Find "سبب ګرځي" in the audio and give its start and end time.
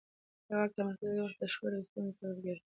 2.19-2.61